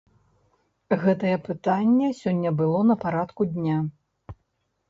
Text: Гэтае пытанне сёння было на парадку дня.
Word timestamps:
Гэтае 1.03 1.33
пытанне 1.47 2.09
сёння 2.21 2.55
было 2.63 2.79
на 2.93 2.99
парадку 3.05 3.41
дня. 3.59 3.77